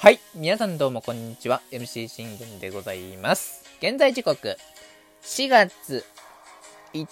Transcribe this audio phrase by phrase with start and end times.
[0.00, 0.20] はい。
[0.36, 1.60] 皆さんどうもこんにちは。
[1.72, 3.64] MC 信玄でございます。
[3.82, 4.56] 現在時刻、
[5.22, 6.04] 4月
[6.94, 7.08] 5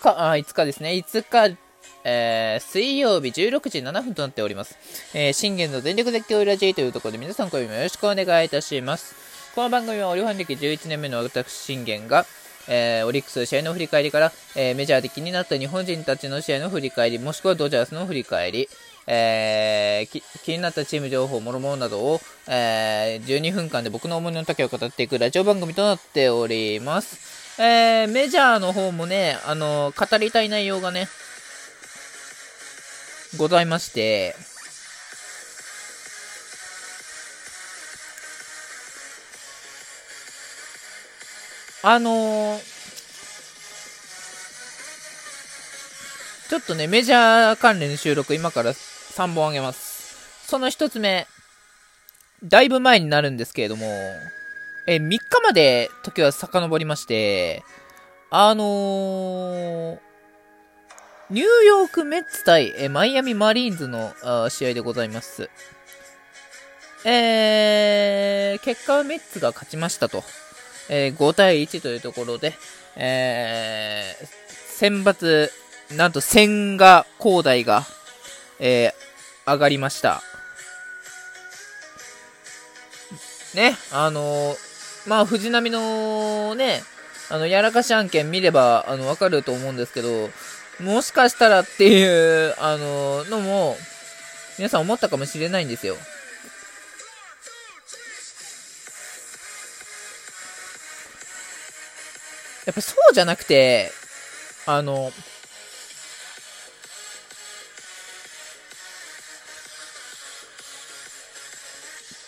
[0.00, 0.92] 日、あ、5日ですね。
[0.92, 1.58] 5日、
[2.02, 4.78] えー、水曜日16時7分となっております。
[5.12, 9.14] えー、信玄の全力絶叫ラジーというところで皆さん今夜もよろしくお願いいたします。
[9.54, 12.24] この番組はオリファン歴11年目の私信玄が、
[12.68, 18.70] えー、オリックス試合の振り返りから、えー、メジャーで気になった日本人たちの試合の振り返り、もしくはドジャースの振り返り、
[19.06, 27.62] えー、気になったチーム情報、もろもろなどを、えー、12分間で僕の思いの丈を語っていくラジオ番組となっております。
[27.62, 31.08] えー、メジャーの方もね、あの、語りたい内容がね、
[33.36, 34.34] ございまして、
[41.88, 42.58] あの
[46.48, 48.72] ちょっとね、メジャー関連の収録今から
[49.16, 50.46] 3本あげます。
[50.46, 51.26] その1つ目、
[52.44, 53.86] だいぶ前になるんですけれども、
[54.86, 57.64] え、3日まで時は遡りまして、
[58.30, 59.98] あのー、
[61.30, 65.48] ニューヨークメッツ対えマイアミマリーンズのあ試合でございます。
[67.04, 70.22] えー、結果はメッツが勝ちましたと。
[70.90, 72.52] えー5対1というところで、
[72.96, 75.48] えー、選抜、
[75.96, 77.86] なんと千賀滉大が、
[78.58, 79.06] えー
[79.46, 80.22] 上がりました。
[83.54, 86.82] ね、あのーまあ、藤波のね、
[87.30, 90.30] あの、やらかし案件見れば、あの、わかると思うんですけど、
[90.80, 93.76] もしかしたらっていう、あののも、
[94.58, 95.96] 皆さん思ったかもしれないんですよ。
[102.66, 103.92] やっぱそうじゃなくて、
[104.66, 105.12] あの、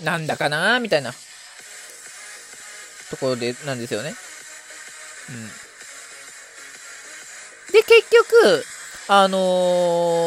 [0.03, 1.13] なんだかなみたいな、
[3.11, 4.15] ところで、なんですよね。
[5.31, 5.47] うん。
[7.73, 8.65] で、結局、
[9.09, 9.39] あの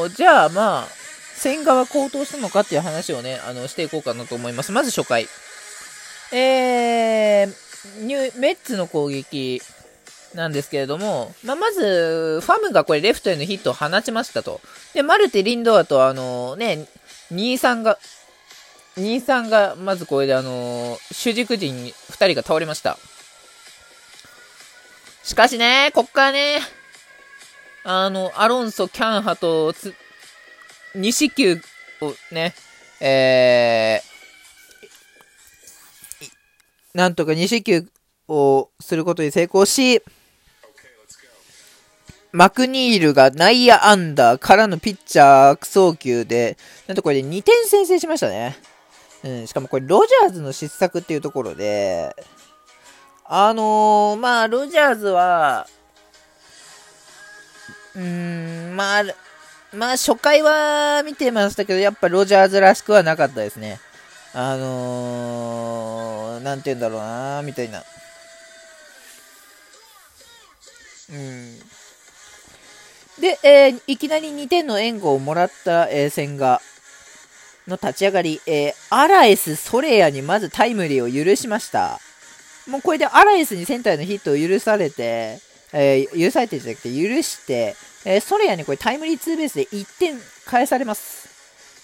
[0.08, 0.88] ーじゃあまあ、
[1.36, 4.72] 千賀は高騰したのかっていう話をね、あの、していこうかなと思います。
[4.72, 5.28] まず初回。
[6.32, 7.54] えー、
[8.04, 9.62] ニューメッツの攻撃
[10.36, 14.62] なんですけれども、まあ、まず、ファムがこれレフトへのヒットを放ちましたと。
[14.94, 16.88] で、マルテ・リンドアとあのね、
[17.34, 17.98] 2-3が、
[18.98, 22.98] 2-3が、まずこれであの主軸陣2人が倒れました。
[25.24, 26.60] しかしね、こっからね、
[27.84, 29.94] あの、アロンソ、キャンハとつ、
[30.96, 31.62] 2四球
[32.02, 32.54] をね、
[33.00, 36.28] えー、
[36.94, 37.88] なんとか2四球
[38.28, 40.02] をすることに成功し、
[42.34, 46.58] マクニールが内野安打からのピッチャー悪送球で、
[46.88, 48.58] なんとこれで2点先制しましたね。
[49.24, 52.16] うん、しかもこれロジャーズの失策っていうところで、
[53.26, 55.68] あのー、まあ、ロジャーズは、
[57.96, 59.04] うーん、まあ、
[59.74, 63.80] まあ、初回は見てましたけど、やっぱロジャーズらしくはなかったですね。
[64.34, 67.84] あのー、なんて言うんだろうな、みたいな。
[71.12, 71.60] うん。
[73.22, 76.62] で、えーいきなり2点の援護をもらった、えー千賀
[77.68, 82.00] の立ち上がり、えーアラエス・ソレアにまずタイムリーを許しました。
[82.68, 85.40] もうこれでアラエスにセンターへのヒットを許されて、
[85.74, 91.30] えー許されてじゃなくて許して、えーソレアにこれタイムリーツーベースで1点返されます。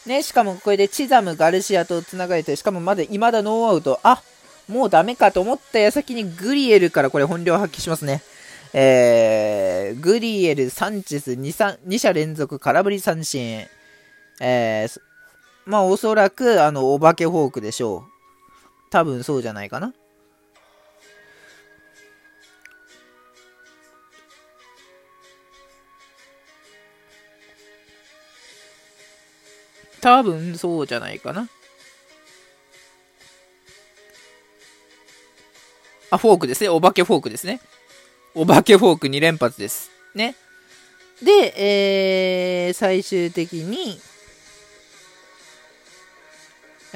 [0.07, 4.21] ね、しかもこれでチザム、ガルシアと繋がれて、しかもまだ未だノーアウト、あ
[4.67, 8.21] もうダメかと思った矢先にグリエルからこれ本領発揮しますね。
[8.73, 13.65] えー、グリエル、サンチェス 2, 2者連続空振り三振。
[14.39, 15.01] えー、
[15.67, 18.11] まあおそらくあのお化けフォークでしょう。
[18.89, 19.93] 多分そうじゃないかな。
[29.99, 31.49] 多分そうじゃないかな。
[36.09, 36.69] あ、フォークですね。
[36.69, 37.59] お化けフォークですね。
[38.33, 39.91] お化けフォーク2連発です。
[40.15, 40.35] ね。
[41.21, 43.99] で、えー、最終的に、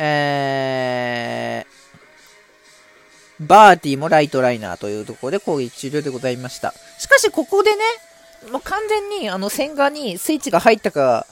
[0.04, 6.74] えー、バーティーもライトライナーというところで攻撃終了でございました。
[6.98, 7.84] しかしここでね、
[8.52, 11.28] もう完全にあの千賀にスイッチが入ったか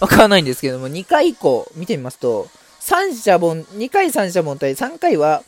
[0.00, 2.48] わからないんですけども、2回以降見てみますと、
[2.80, 5.42] 三者凡、2回三者凡退、3回は、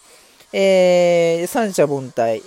[0.53, 2.43] えー、三者凡退。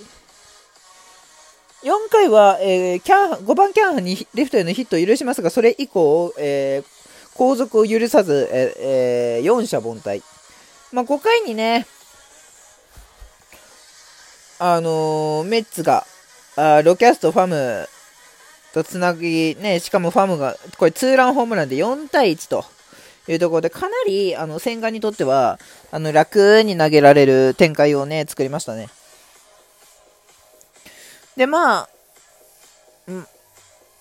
[1.82, 6.99] 4回は、えーキャン5番キャンハンにレフトへのヒットを許しますが、それ以降、えー
[7.40, 10.22] 後続を許さず、ええー、4者凡退。
[10.92, 11.86] まあ、5回にね、
[14.58, 16.06] あのー、メッツが、
[16.56, 17.88] あロキャストロ、ファム
[18.74, 22.66] とつなぎ、ね、しかもファムが、これツーランホームランで4対1と
[23.26, 25.58] いうところで、かなり、あの、千賀にとっては、
[25.90, 28.90] あの、楽に投げられる展開をね、作りましたね。
[31.38, 31.88] で、まあ、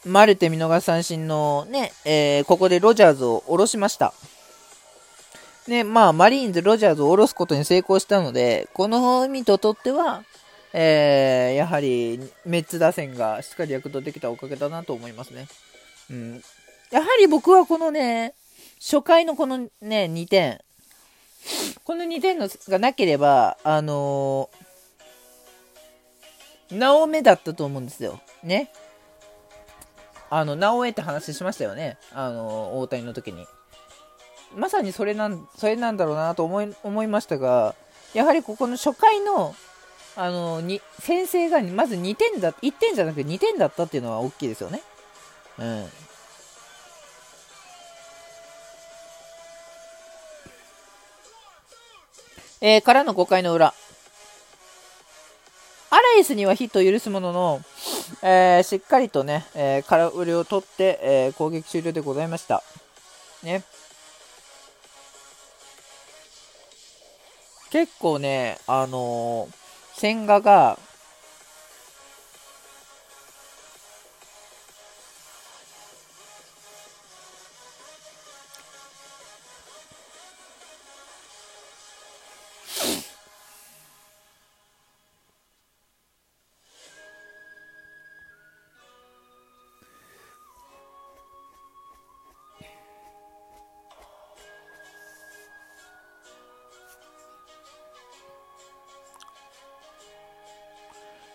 [0.06, 4.14] マルテ見逃し三振のね、えー、ここでロジャーズを下ろしました。
[5.68, 10.24] ね、まあ、マリーンズ、ロジャーズを下ろすことに成功したので、この意味ととっては、
[10.74, 15.48] えー、やはり、メッツ打線がしっかり躍動できたおかげだなと思いますね。
[16.10, 16.44] うん。
[16.92, 18.34] やはり僕はこのね、
[18.80, 19.70] 初回のこのね、
[20.12, 20.60] 2点。
[21.84, 28.20] この2点のがなければ、あのー、なおめだったと思うんですよ。
[28.44, 28.72] ね。
[30.30, 31.98] あの、なおえって話しましたよね。
[32.14, 33.48] あの、大谷の時に。
[34.56, 37.76] まさにそれなん、それなんだろうなと思い、思いましたが、
[38.14, 39.56] やはりここの初回の、
[40.16, 44.82] あの、に、先制がまず2点だ、1点じゃなくて2点だったっていうのは大きいですよね。
[45.60, 45.86] うん。
[52.62, 53.74] えー、からの5回の裏。
[55.92, 57.62] アラエスにはヒットを許すものの、
[58.22, 62.64] えー、しっかりとね、えー、空振りを取って、えー、攻撃終了でございました。
[63.44, 63.64] ね。
[67.72, 70.80] 結構ね、あのー、千賀が、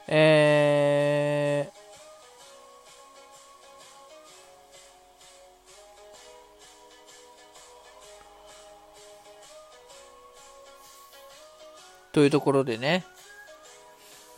[0.07, 1.75] えー、
[12.13, 13.05] というところでね、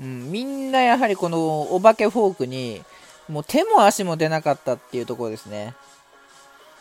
[0.00, 2.82] うん、みんなやはりこのお化けフォークに
[3.28, 5.74] もう手も足も出なかったっていうところですね。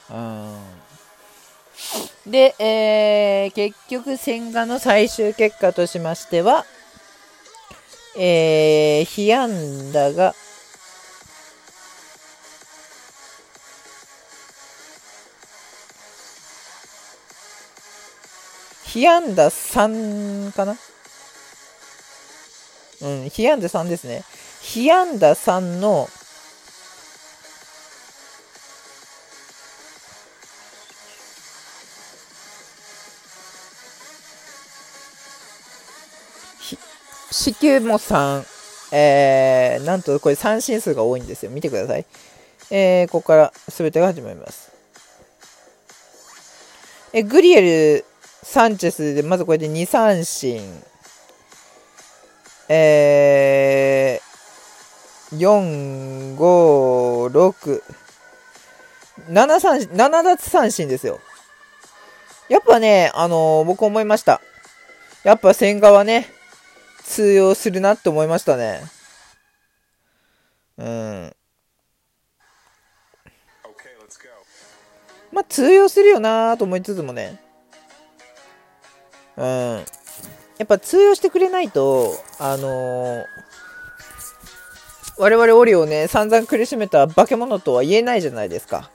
[0.09, 0.59] うん。
[2.27, 6.65] で、えー、結局、千賀の最終結果としましては、
[8.17, 10.33] えー、被安打が、
[18.85, 20.77] 被安打3かな？
[23.01, 24.23] うん、被安打3ですね。
[24.61, 26.07] 被安打3の、
[37.35, 38.45] 四球も3、
[38.93, 41.51] えー、なんとこれ三振数が多いんですよ。
[41.51, 42.05] 見てください。
[42.71, 44.71] えー、ここから全てが始まります。
[47.11, 47.61] えグリエ
[47.97, 48.05] ル、
[48.41, 50.61] サンチェスで、まずこれで2三振。
[52.69, 57.83] えー、4、5、6、
[59.29, 61.19] 7三、7奪三振ですよ。
[62.47, 64.39] やっぱね、あのー、僕思いました。
[65.25, 66.29] やっぱ千賀はね、
[67.05, 68.81] 通用するなって思いましたね。
[70.77, 71.35] うん。
[75.31, 77.39] まあ、通用するよなと思いつつもね。
[79.37, 79.45] うん。
[80.57, 83.25] やっぱ通用してくれないと、あのー、
[85.17, 88.89] 我々オリをね、散々苦しめた化け物とは言えないじゃないですか。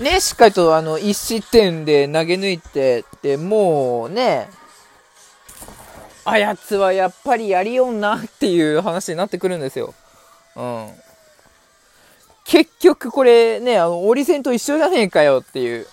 [0.00, 4.48] ね、しっかりとあの、1失点で投げ抜いて、で、もうね、
[6.24, 9.94] あやつはやっぱりやりよんなっていう話になってくるんですよ。
[10.56, 10.90] うん。
[12.44, 15.86] 結局これね、あの、折り線と一緒じゃねえかよっていう。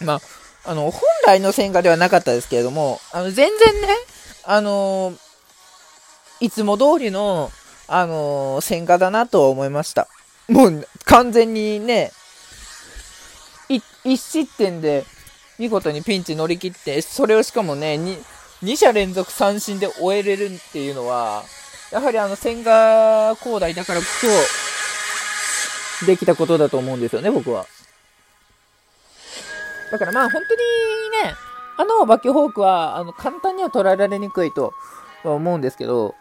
[0.00, 0.20] まあ、
[0.70, 3.88] あの、本来の線画ではなかったですけれども、あの、全然ね、
[4.44, 5.12] あの、
[6.40, 7.50] いつも通りの、
[7.86, 10.08] あのー、線画だなとは思いました。
[10.48, 12.12] もう、完全にね、
[13.68, 15.04] 1失点で、
[15.58, 18.18] 見事にピンチ乗り切って、それをしかもね、2,
[18.62, 21.42] 2者連続三振で終えれるっていうのは、
[21.90, 24.06] やはりあの、千賀広大だからこ
[26.00, 27.66] そ、できたことだと思うんですよね、僕は。
[29.90, 30.60] だからまあ本当に
[31.24, 31.34] ね、
[31.76, 34.74] あのバキホークは、あの、簡単には捉えられにくいと
[35.24, 36.14] 思うんですけど、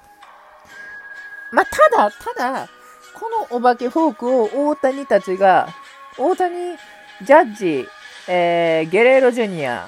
[1.51, 2.69] まあただ、ただ、
[3.13, 5.69] このお化けフォークを大谷たちが、
[6.17, 6.77] 大谷、
[7.23, 7.87] ジャッジ、
[8.27, 9.87] えー、ゲレーロジュニア、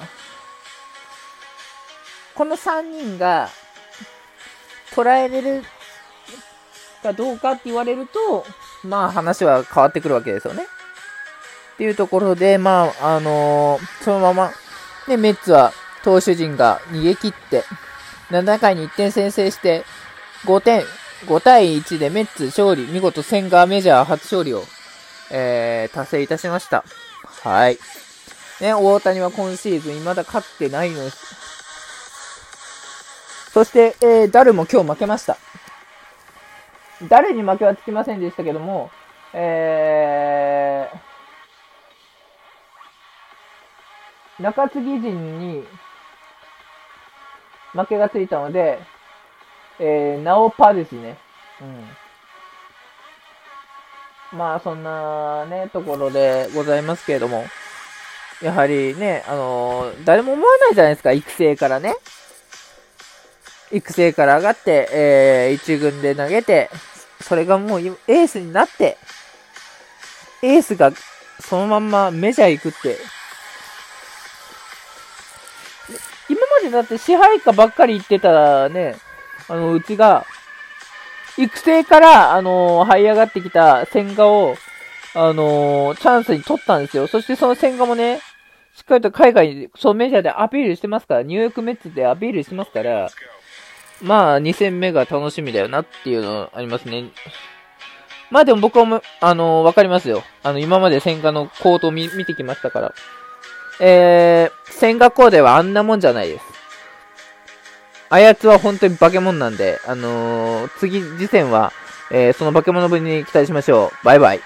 [2.35, 3.49] この3人が
[4.91, 5.63] 捉えれる
[7.03, 8.45] かどうかって言われると、
[8.83, 10.63] まあ話は変わってくるわけですよね。
[10.63, 14.51] っていうところで、まあ、あのー、そのまま、
[15.07, 15.71] ね、メッツは
[16.03, 17.63] 投手陣が逃げ切って、
[18.31, 19.85] 7回に1点先制して、
[20.45, 20.83] 5点、
[21.25, 24.63] 5対1でメッツ勝利、見事千賀メジャー初勝利を、
[25.31, 26.83] えー、達成いたしました。
[27.43, 27.79] はい。
[28.61, 31.35] ね、大谷は今シーズン未だ勝ってないのです。
[33.53, 35.37] そして、えー、ダルも今日負けました。
[37.07, 38.91] 誰に負けはつきませんでしたけども、
[39.33, 45.63] えー、中継ぎ陣に
[47.73, 48.79] 負けがついたので、
[49.79, 51.17] えー、ナオパですね。
[51.61, 51.65] う
[54.35, 54.37] ん。
[54.37, 57.45] まあ、そんなね、ところでございますけれども、
[58.41, 61.95] やはりね、あのー、誰も思わないじゃないですか、育成からね。
[63.71, 66.69] 育成から上がって、えー、一軍で投げて、
[67.21, 68.97] それがもうエースになって、
[70.41, 70.91] エースが
[71.39, 72.97] そのまんまメジャー行くって、
[76.29, 78.95] 今までだって支配下ばっかり言ってたらね、
[79.47, 80.25] あの、うちが、
[81.37, 84.57] 育成から、あのー、這い上がってきた千賀を、
[85.13, 87.07] あのー、チャンスに取ったんですよ。
[87.07, 88.21] そしてその千賀もね、
[88.75, 93.09] しっかりと海外に、そのメジャーでアピールしてますから、ニューヨークメッツでアピールしてますから、
[94.01, 97.09] まあ、2戦目が楽しみだよなっていうのありますね。
[98.31, 100.23] まあでも僕は、あのー、わかりますよ。
[100.43, 102.93] あの、今まで千賀のコートを見てきましたから。
[103.81, 106.45] えー、千賀コーデはあんなもんじゃないです。
[108.09, 111.71] あやつは本当に化け物なんで、あのー、次、次戦は、
[112.11, 114.05] えー、その化け物ぶりに期待しましょう。
[114.05, 114.41] バイバイ。